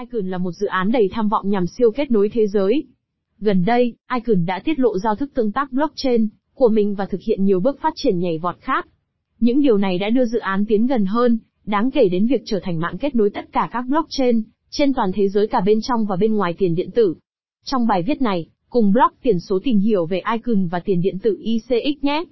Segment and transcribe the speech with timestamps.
[0.00, 2.84] Icon là một dự án đầy tham vọng nhằm siêu kết nối thế giới.
[3.38, 7.20] Gần đây, Icon đã tiết lộ giao thức tương tác blockchain của mình và thực
[7.20, 8.88] hiện nhiều bước phát triển nhảy vọt khác.
[9.40, 12.60] Những điều này đã đưa dự án tiến gần hơn, đáng kể đến việc trở
[12.62, 16.06] thành mạng kết nối tất cả các blockchain trên toàn thế giới cả bên trong
[16.06, 17.14] và bên ngoài tiền điện tử.
[17.64, 21.18] Trong bài viết này, cùng blog tiền số tìm hiểu về Icon và tiền điện
[21.18, 22.24] tử ICX nhé.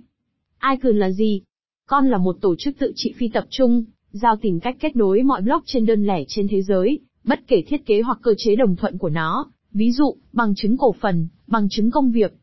[0.70, 1.42] Icon là gì?
[1.86, 5.22] Con là một tổ chức tự trị phi tập trung, giao tìm cách kết nối
[5.22, 8.76] mọi blockchain đơn lẻ trên thế giới, bất kể thiết kế hoặc cơ chế đồng
[8.76, 12.34] thuận của nó, ví dụ, bằng chứng cổ phần, bằng chứng công việc.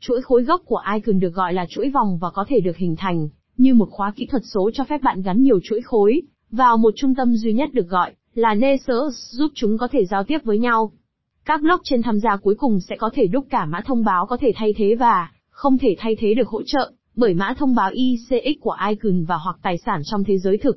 [0.00, 2.96] Chuỗi khối gốc của Icon được gọi là chuỗi vòng và có thể được hình
[2.96, 6.76] thành như một khóa kỹ thuật số cho phép bạn gắn nhiều chuỗi khối vào
[6.76, 10.38] một trung tâm duy nhất được gọi là Nessus giúp chúng có thể giao tiếp
[10.44, 10.92] với nhau.
[11.44, 14.36] Các blockchain tham gia cuối cùng sẽ có thể đúc cả mã thông báo có
[14.36, 17.90] thể thay thế và không thể thay thế được hỗ trợ bởi mã thông báo
[17.90, 20.76] ICX của Icon và hoặc tài sản trong thế giới thực.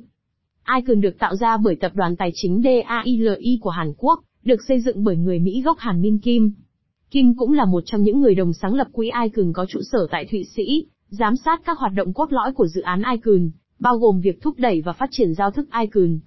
[0.76, 4.80] Icon được tạo ra bởi tập đoàn tài chính DAILI của Hàn Quốc, được xây
[4.80, 6.52] dựng bởi người Mỹ gốc Hàn Min Kim.
[7.10, 10.06] Kim cũng là một trong những người đồng sáng lập quỹ Icon có trụ sở
[10.10, 13.98] tại Thụy Sĩ, giám sát các hoạt động cốt lõi của dự án Icon, bao
[13.98, 16.18] gồm việc thúc đẩy và phát triển giao thức Icon.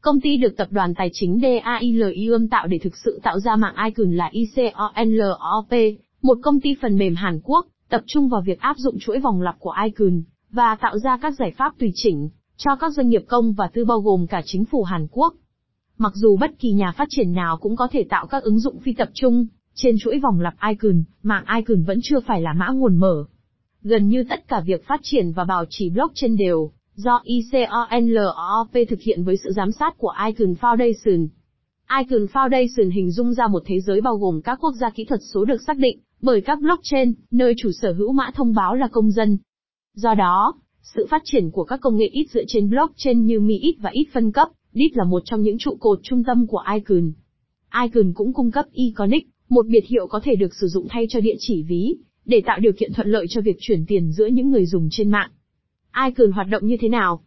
[0.00, 3.56] Công ty được tập đoàn tài chính DAILI ươm tạo để thực sự tạo ra
[3.56, 8.60] mạng Icon là ICONLOP, một công ty phần mềm Hàn Quốc, tập trung vào việc
[8.60, 12.28] áp dụng chuỗi vòng lặp của Icon, và tạo ra các giải pháp tùy chỉnh,
[12.56, 15.34] cho các doanh nghiệp công và tư bao gồm cả chính phủ Hàn Quốc.
[15.98, 18.80] Mặc dù bất kỳ nhà phát triển nào cũng có thể tạo các ứng dụng
[18.80, 22.68] phi tập trung, trên chuỗi vòng lặp Icon, mạng Icon vẫn chưa phải là mã
[22.68, 23.24] nguồn mở.
[23.82, 29.00] Gần như tất cả việc phát triển và bảo trì blockchain đều do ICONLOP thực
[29.00, 31.28] hiện với sự giám sát của Icon Foundation.
[31.98, 35.20] Icon Foundation hình dung ra một thế giới bao gồm các quốc gia kỹ thuật
[35.34, 38.88] số được xác định bởi các blockchain, nơi chủ sở hữu mã thông báo là
[38.88, 39.38] công dân.
[39.94, 40.54] Do đó,
[40.94, 43.90] sự phát triển của các công nghệ ít dựa trên blockchain như Mi ít và
[43.90, 47.12] ít phân cấp, DIP là một trong những trụ cột trung tâm của Icon.
[47.82, 51.20] Icon cũng cung cấp Iconic, một biệt hiệu có thể được sử dụng thay cho
[51.20, 54.50] địa chỉ ví, để tạo điều kiện thuận lợi cho việc chuyển tiền giữa những
[54.50, 55.30] người dùng trên mạng.
[56.06, 57.22] Icon hoạt động như thế nào?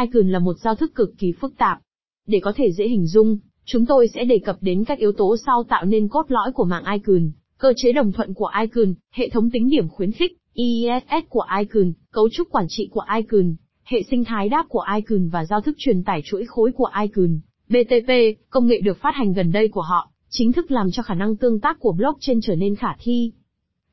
[0.00, 1.78] Icon là một giao thức cực kỳ phức tạp.
[2.26, 5.36] Để có thể dễ hình dung, chúng tôi sẽ đề cập đến các yếu tố
[5.46, 9.28] sau tạo nên cốt lõi của mạng Icon, cơ chế đồng thuận của Icon, hệ
[9.28, 13.54] thống tính điểm khuyến khích, IESS của Icon, cấu trúc quản trị của Icon,
[13.84, 17.40] hệ sinh thái đáp của Icon và giao thức truyền tải chuỗi khối của Icon.
[17.68, 18.10] BTP,
[18.50, 21.36] công nghệ được phát hành gần đây của họ, chính thức làm cho khả năng
[21.36, 23.32] tương tác của blockchain trở nên khả thi.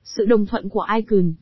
[0.04, 1.34] Sự đồng thuận của Icon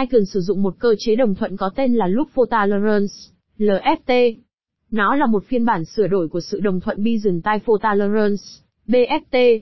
[0.00, 3.14] Icon sử dụng một cơ chế đồng thuận có tên là Loop for Tolerance,
[3.58, 4.36] LFT.
[4.90, 8.42] Nó là một phiên bản sửa đổi của sự đồng thuận Byzantine for Tolerance,
[8.86, 9.60] BFT.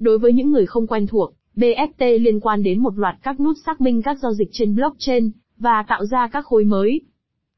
[0.00, 3.56] Đối với những người không quen thuộc, BFT liên quan đến một loạt các nút
[3.66, 7.00] xác minh các giao dịch trên blockchain, và tạo ra các khối mới.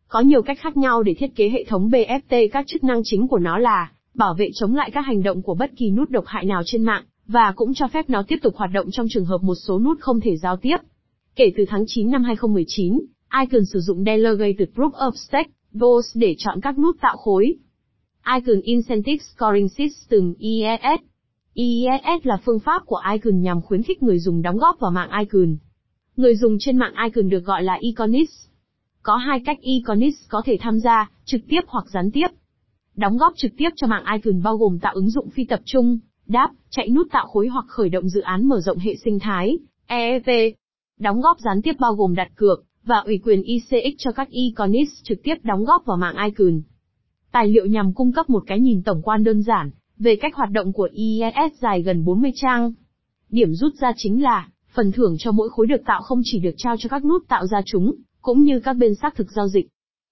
[0.09, 3.28] Có nhiều cách khác nhau để thiết kế hệ thống BFT các chức năng chính
[3.28, 6.25] của nó là bảo vệ chống lại các hành động của bất kỳ nút độc
[6.26, 9.25] hại nào trên mạng, và cũng cho phép nó tiếp tục hoạt động trong trường
[9.25, 10.76] hợp một số nút không thể giao tiếp.
[11.36, 12.98] Kể từ tháng 9 năm 2019,
[13.41, 17.54] Icon sử dụng Delegated Proof of Stake, DOS để chọn các nút tạo khối.
[18.34, 21.00] Icon Incentive Scoring System IES
[21.58, 25.10] IIS là phương pháp của Icon nhằm khuyến khích người dùng đóng góp vào mạng
[25.19, 25.56] Icon.
[26.16, 28.30] Người dùng trên mạng Icon được gọi là Iconis.
[29.02, 32.26] Có hai cách Iconis có thể tham gia, trực tiếp hoặc gián tiếp.
[32.97, 35.98] Đóng góp trực tiếp cho mạng Icon bao gồm tạo ứng dụng phi tập trung,
[36.26, 39.58] đáp, chạy nút tạo khối hoặc khởi động dự án mở rộng hệ sinh thái,
[39.86, 40.54] EEP.
[40.98, 44.88] Đóng góp gián tiếp bao gồm đặt cược, và ủy quyền ICX cho các Iconis
[45.02, 46.60] trực tiếp đóng góp vào mạng Icon.
[47.32, 50.50] Tài liệu nhằm cung cấp một cái nhìn tổng quan đơn giản, về cách hoạt
[50.50, 52.72] động của IES dài gần 40 trang.
[53.31, 56.54] Điểm rút ra chính là, phần thưởng cho mỗi khối được tạo không chỉ được
[56.56, 59.69] trao cho các nút tạo ra chúng, cũng như các bên xác thực giao dịch.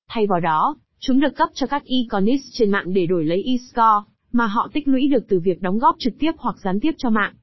[0.08, 4.10] Thay vào đó, chúng được cấp cho các Iconis trên mạng để đổi lấy eScore,
[4.32, 7.10] mà họ tích lũy được từ việc đóng góp trực tiếp hoặc gián tiếp cho
[7.10, 7.34] mạng.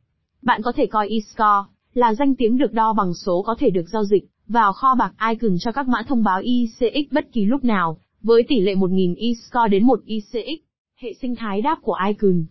[0.42, 3.90] Bạn có thể coi eScore là danh tiếng được đo bằng số có thể được
[3.90, 7.64] giao dịch vào kho bạc icon cho các mã thông báo ICX bất kỳ lúc
[7.64, 10.34] nào, với tỷ lệ 1000 e-score đến 1 ICX.
[10.34, 10.73] E
[11.04, 12.46] Hệ sinh thái đáp của Icon.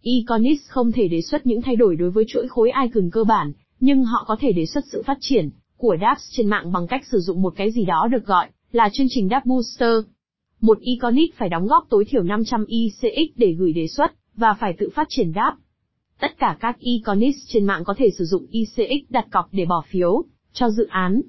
[0.00, 3.52] Iconis không thể đề xuất những thay đổi đối với chuỗi khối icon cơ bản,
[3.80, 7.06] nhưng họ có thể đề xuất sự phát triển của dApps trên mạng bằng cách
[7.06, 9.94] sử dụng một cái gì đó được gọi là chương trình đáp booster.
[10.60, 14.74] Một Iconis phải đóng góp tối thiểu 500 ICX để gửi đề xuất, và phải
[14.78, 15.56] tự phát triển đáp.
[16.20, 19.84] Tất cả các Iconis trên mạng có thể sử dụng ICX đặt cọc để bỏ
[19.88, 20.22] phiếu
[20.52, 21.20] cho dự án.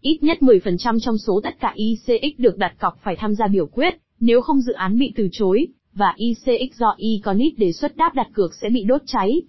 [0.00, 3.66] Ít nhất 10% trong số tất cả ICX được đặt cọc phải tham gia biểu
[3.66, 8.14] quyết, nếu không dự án bị từ chối, và ICX do Iconit đề xuất đáp
[8.14, 9.42] đặt cược sẽ bị đốt cháy.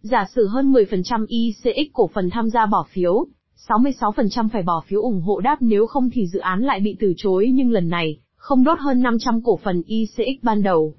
[0.00, 3.26] Giả sử hơn 10% ICX cổ phần tham gia bỏ phiếu,
[3.68, 7.14] 66% phải bỏ phiếu ủng hộ đáp nếu không thì dự án lại bị từ
[7.16, 10.94] chối nhưng lần này, không đốt hơn 500 cổ phần ICX ban đầu.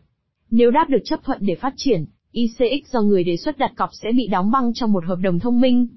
[0.51, 3.89] Nếu đáp được chấp thuận để phát triển, ICX do người đề xuất đặt cọc
[3.93, 5.87] sẽ bị đóng băng trong một hợp đồng thông minh.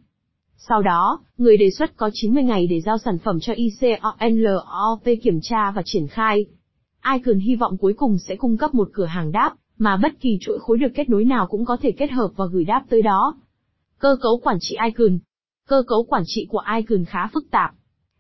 [0.57, 5.41] Sau đó, người đề xuất có 90 ngày để giao sản phẩm cho ICONLOP kiểm
[5.43, 6.47] tra và triển khai.
[7.15, 10.39] Icon hy vọng cuối cùng sẽ cung cấp một cửa hàng đáp, mà bất kỳ
[10.41, 13.03] chuỗi khối được kết nối nào cũng có thể kết hợp và gửi đáp tới
[13.03, 13.37] đó.
[13.99, 15.19] Cơ cấu quản trị Icon
[15.69, 17.75] Cơ cấu quản trị của Icon khá phức tạp.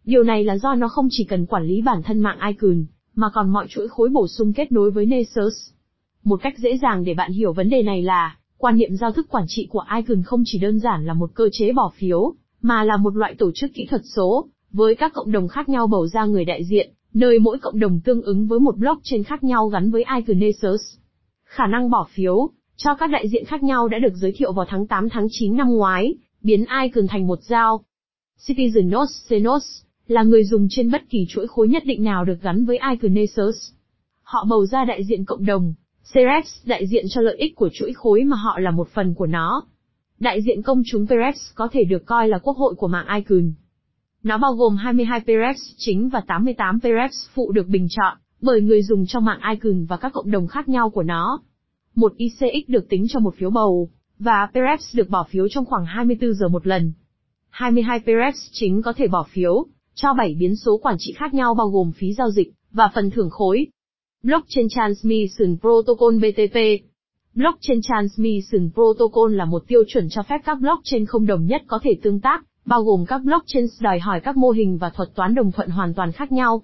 [0.04, 2.84] Điều này là do nó không chỉ cần quản lý bản thân mạng Icon,
[3.14, 5.70] mà còn mọi chuỗi khối bổ sung kết nối với Nessus.
[6.24, 9.26] Một cách dễ dàng để bạn hiểu vấn đề này là, quan niệm giao thức
[9.30, 12.84] quản trị của Icon không chỉ đơn giản là một cơ chế bỏ phiếu, mà
[12.84, 16.06] là một loại tổ chức kỹ thuật số, với các cộng đồng khác nhau bầu
[16.06, 19.68] ra người đại diện, nơi mỗi cộng đồng tương ứng với một blockchain khác nhau
[19.68, 20.40] gắn với Icon
[21.44, 24.66] Khả năng bỏ phiếu cho các đại diện khác nhau đã được giới thiệu vào
[24.68, 27.84] tháng 8 tháng 9 năm ngoái, biến Icon thành một giao.
[28.46, 28.88] Citizen
[29.42, 32.78] Notes là người dùng trên bất kỳ chuỗi khối nhất định nào được gắn với
[32.90, 33.14] Icon
[34.22, 35.74] Họ bầu ra đại diện cộng đồng,
[36.12, 39.26] Cerex đại diện cho lợi ích của chuỗi khối mà họ là một phần của
[39.26, 39.62] nó.
[40.20, 43.52] Đại diện công chúng Perex có thể được coi là quốc hội của mạng Icon.
[44.22, 48.82] Nó bao gồm 22 Perex chính và 88 Perex phụ được bình chọn bởi người
[48.82, 51.40] dùng trong mạng Icon và các cộng đồng khác nhau của nó.
[51.94, 55.86] Một ICX được tính cho một phiếu bầu, và Perex được bỏ phiếu trong khoảng
[55.86, 56.92] 24 giờ một lần.
[57.50, 61.54] 22 Perex chính có thể bỏ phiếu, cho 7 biến số quản trị khác nhau
[61.54, 63.66] bao gồm phí giao dịch, và phần thưởng khối.
[64.22, 66.58] Blockchain Transmission Protocol BTP
[67.34, 71.78] Blockchain Transmission Protocol là một tiêu chuẩn cho phép các blockchain không đồng nhất có
[71.82, 75.34] thể tương tác, bao gồm các blockchain đòi hỏi các mô hình và thuật toán
[75.34, 76.62] đồng thuận hoàn toàn khác nhau.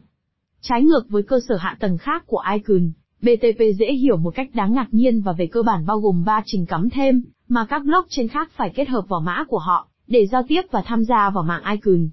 [0.60, 2.90] Trái ngược với cơ sở hạ tầng khác của Icon,
[3.22, 6.42] BTP dễ hiểu một cách đáng ngạc nhiên và về cơ bản bao gồm 3
[6.46, 10.26] trình cắm thêm, mà các blockchain khác phải kết hợp vào mã của họ, để
[10.26, 12.08] giao tiếp và tham gia vào mạng Icon.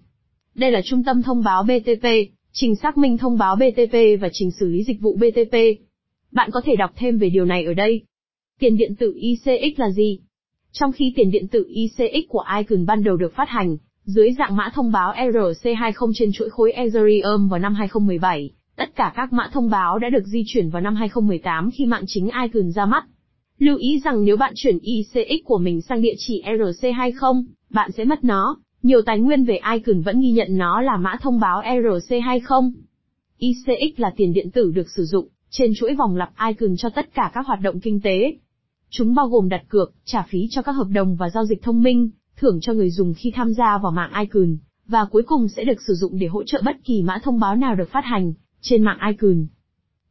[0.55, 2.07] Đây là trung tâm thông báo BTP,
[2.51, 5.57] trình xác minh thông báo BTP và trình xử lý dịch vụ BTP.
[6.31, 8.01] Bạn có thể đọc thêm về điều này ở đây.
[8.59, 10.19] Tiền điện tử ICX là gì?
[10.71, 14.55] Trong khi tiền điện tử ICX của Icon ban đầu được phát hành, dưới dạng
[14.55, 19.49] mã thông báo ERC20 trên chuỗi khối Ethereum vào năm 2017, tất cả các mã
[19.53, 23.05] thông báo đã được di chuyển vào năm 2018 khi mạng chính Icon ra mắt.
[23.59, 28.05] Lưu ý rằng nếu bạn chuyển ICX của mình sang địa chỉ ERC20, bạn sẽ
[28.05, 28.57] mất nó.
[28.83, 32.71] Nhiều tài nguyên về Icon vẫn ghi nhận nó là mã thông báo ERC20.
[33.37, 37.13] ICX là tiền điện tử được sử dụng trên chuỗi vòng lặp Icon cho tất
[37.13, 38.33] cả các hoạt động kinh tế.
[38.93, 41.83] Chúng bao gồm đặt cược, trả phí cho các hợp đồng và giao dịch thông
[41.83, 44.49] minh, thưởng cho người dùng khi tham gia vào mạng iCloud,
[44.87, 47.55] và cuối cùng sẽ được sử dụng để hỗ trợ bất kỳ mã thông báo
[47.55, 49.37] nào được phát hành trên mạng iCloud.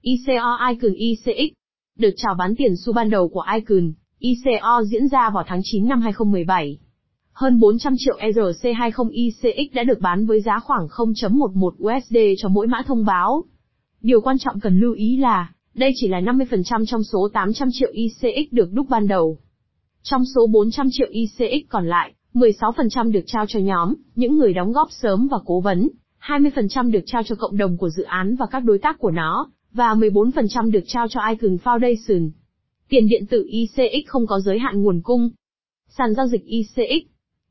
[0.00, 1.52] ICO iCloud ICX
[1.98, 3.84] được chào bán tiền xu ban đầu của iCloud,
[4.18, 6.78] ICO diễn ra vào tháng 9 năm 2017.
[7.32, 12.66] Hơn 400 triệu ERC20 ICX đã được bán với giá khoảng 0.11 USD cho mỗi
[12.66, 13.44] mã thông báo.
[14.00, 17.90] Điều quan trọng cần lưu ý là, đây chỉ là 50% trong số 800 triệu
[17.92, 19.38] ICX được đúc ban đầu.
[20.02, 24.72] Trong số 400 triệu ICX còn lại, 16% được trao cho nhóm, những người đóng
[24.72, 25.88] góp sớm và cố vấn,
[26.20, 29.50] 20% được trao cho cộng đồng của dự án và các đối tác của nó,
[29.72, 32.30] và 14% được trao cho Icon Foundation.
[32.88, 35.30] Tiền điện tử ICX không có giới hạn nguồn cung.
[35.88, 37.10] Sàn giao dịch ICX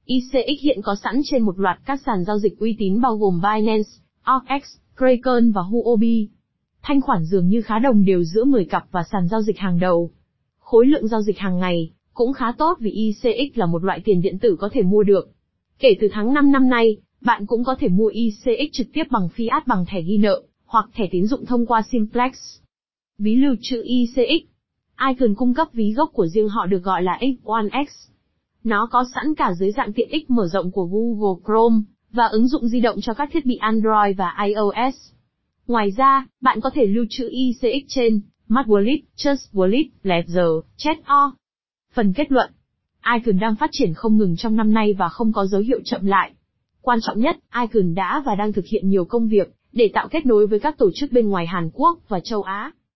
[0.09, 3.41] ICX hiện có sẵn trên một loạt các sàn giao dịch uy tín bao gồm
[3.41, 3.89] Binance,
[4.23, 6.29] OKX, Kraken và Huobi.
[6.81, 9.79] Thanh khoản dường như khá đồng đều giữa 10 cặp và sàn giao dịch hàng
[9.79, 10.11] đầu.
[10.59, 14.21] Khối lượng giao dịch hàng ngày cũng khá tốt vì ICX là một loại tiền
[14.21, 15.29] điện tử có thể mua được.
[15.79, 19.27] Kể từ tháng 5 năm nay, bạn cũng có thể mua ICX trực tiếp bằng
[19.35, 22.33] fiat bằng thẻ ghi nợ, hoặc thẻ tín dụng thông qua Simplex.
[23.17, 24.49] Ví lưu trữ ICX.
[25.09, 27.85] Icon cung cấp ví gốc của riêng họ được gọi là X1X.
[28.63, 32.47] Nó có sẵn cả dưới dạng tiện ích mở rộng của Google Chrome, và ứng
[32.47, 34.95] dụng di động cho các thiết bị Android và iOS.
[35.69, 41.33] Ngoài ra, bạn có thể lưu trữ ICX trên Smart Wallet, Trust Wallet, Ledger, Chat.o.
[41.93, 42.51] Phần kết luận.
[43.13, 46.05] Icon đang phát triển không ngừng trong năm nay và không có dấu hiệu chậm
[46.05, 46.31] lại.
[46.81, 50.25] Quan trọng nhất, Icon đã và đang thực hiện nhiều công việc để tạo kết
[50.25, 52.71] nối với các tổ chức bên ngoài Hàn Quốc và châu Á.